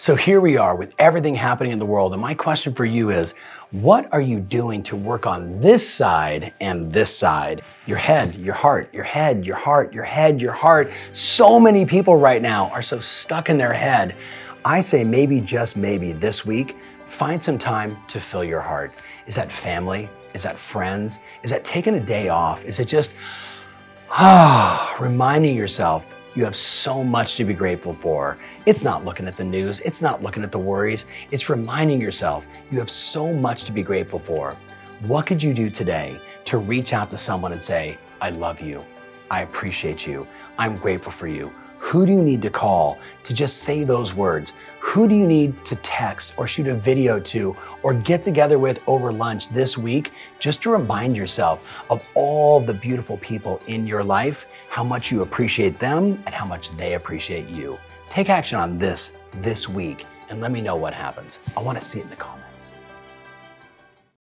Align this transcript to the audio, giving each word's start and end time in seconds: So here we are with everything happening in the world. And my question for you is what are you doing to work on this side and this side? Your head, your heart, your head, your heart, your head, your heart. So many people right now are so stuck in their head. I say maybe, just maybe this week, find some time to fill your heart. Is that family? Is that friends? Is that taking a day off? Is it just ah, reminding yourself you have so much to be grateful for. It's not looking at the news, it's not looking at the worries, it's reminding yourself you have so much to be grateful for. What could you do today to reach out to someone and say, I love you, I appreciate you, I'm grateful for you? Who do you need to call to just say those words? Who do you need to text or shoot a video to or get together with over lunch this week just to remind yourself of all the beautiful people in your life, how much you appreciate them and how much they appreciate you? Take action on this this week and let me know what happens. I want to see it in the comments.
So 0.00 0.14
here 0.14 0.40
we 0.40 0.56
are 0.56 0.76
with 0.76 0.94
everything 1.00 1.34
happening 1.34 1.72
in 1.72 1.80
the 1.80 1.84
world. 1.84 2.12
And 2.12 2.22
my 2.22 2.32
question 2.32 2.72
for 2.72 2.84
you 2.84 3.10
is 3.10 3.34
what 3.72 4.08
are 4.12 4.20
you 4.20 4.38
doing 4.38 4.80
to 4.84 4.94
work 4.94 5.26
on 5.26 5.60
this 5.60 5.92
side 5.92 6.54
and 6.60 6.92
this 6.92 7.12
side? 7.12 7.62
Your 7.84 7.98
head, 7.98 8.36
your 8.36 8.54
heart, 8.54 8.94
your 8.94 9.02
head, 9.02 9.44
your 9.44 9.56
heart, 9.56 9.92
your 9.92 10.04
head, 10.04 10.40
your 10.40 10.52
heart. 10.52 10.92
So 11.12 11.58
many 11.58 11.84
people 11.84 12.16
right 12.16 12.40
now 12.40 12.68
are 12.68 12.80
so 12.80 13.00
stuck 13.00 13.48
in 13.48 13.58
their 13.58 13.72
head. 13.72 14.14
I 14.64 14.78
say 14.78 15.02
maybe, 15.02 15.40
just 15.40 15.76
maybe 15.76 16.12
this 16.12 16.46
week, 16.46 16.76
find 17.04 17.42
some 17.42 17.58
time 17.58 17.96
to 18.06 18.20
fill 18.20 18.44
your 18.44 18.60
heart. 18.60 18.92
Is 19.26 19.34
that 19.34 19.50
family? 19.50 20.08
Is 20.32 20.44
that 20.44 20.60
friends? 20.60 21.18
Is 21.42 21.50
that 21.50 21.64
taking 21.64 21.96
a 21.96 22.00
day 22.00 22.28
off? 22.28 22.64
Is 22.64 22.78
it 22.78 22.86
just 22.86 23.16
ah, 24.10 24.96
reminding 25.00 25.56
yourself 25.56 26.14
you 26.38 26.44
have 26.44 26.54
so 26.54 27.02
much 27.02 27.34
to 27.34 27.44
be 27.44 27.52
grateful 27.52 27.92
for. 27.92 28.38
It's 28.64 28.84
not 28.84 29.04
looking 29.04 29.26
at 29.26 29.36
the 29.36 29.44
news, 29.44 29.80
it's 29.80 30.00
not 30.00 30.22
looking 30.22 30.44
at 30.44 30.52
the 30.52 30.58
worries, 30.58 31.06
it's 31.32 31.50
reminding 31.50 32.00
yourself 32.00 32.46
you 32.70 32.78
have 32.78 32.88
so 32.88 33.32
much 33.32 33.64
to 33.64 33.72
be 33.72 33.82
grateful 33.82 34.20
for. 34.20 34.56
What 35.00 35.26
could 35.26 35.42
you 35.42 35.52
do 35.52 35.68
today 35.68 36.20
to 36.44 36.58
reach 36.58 36.92
out 36.92 37.10
to 37.10 37.18
someone 37.18 37.50
and 37.50 37.60
say, 37.60 37.98
I 38.20 38.30
love 38.30 38.60
you, 38.60 38.84
I 39.32 39.42
appreciate 39.42 40.06
you, 40.06 40.28
I'm 40.58 40.76
grateful 40.76 41.10
for 41.10 41.26
you? 41.26 41.52
Who 41.88 42.04
do 42.04 42.12
you 42.12 42.22
need 42.22 42.42
to 42.42 42.50
call 42.50 42.98
to 43.22 43.32
just 43.32 43.62
say 43.62 43.82
those 43.82 44.14
words? 44.14 44.52
Who 44.80 45.08
do 45.08 45.14
you 45.14 45.26
need 45.26 45.64
to 45.64 45.74
text 45.76 46.34
or 46.36 46.46
shoot 46.46 46.66
a 46.66 46.74
video 46.74 47.18
to 47.18 47.56
or 47.82 47.94
get 47.94 48.20
together 48.20 48.58
with 48.58 48.78
over 48.86 49.10
lunch 49.10 49.48
this 49.48 49.78
week 49.78 50.12
just 50.38 50.60
to 50.64 50.70
remind 50.70 51.16
yourself 51.16 51.82
of 51.88 52.02
all 52.12 52.60
the 52.60 52.74
beautiful 52.74 53.16
people 53.16 53.62
in 53.68 53.86
your 53.86 54.04
life, 54.04 54.44
how 54.68 54.84
much 54.84 55.10
you 55.10 55.22
appreciate 55.22 55.80
them 55.80 56.22
and 56.26 56.34
how 56.34 56.44
much 56.44 56.76
they 56.76 56.92
appreciate 56.92 57.48
you? 57.48 57.78
Take 58.10 58.28
action 58.28 58.58
on 58.58 58.76
this 58.76 59.16
this 59.40 59.66
week 59.66 60.04
and 60.28 60.42
let 60.42 60.52
me 60.52 60.60
know 60.60 60.76
what 60.76 60.92
happens. 60.92 61.40
I 61.56 61.62
want 61.62 61.78
to 61.78 61.84
see 61.84 62.00
it 62.00 62.02
in 62.02 62.10
the 62.10 62.16
comments. 62.16 62.74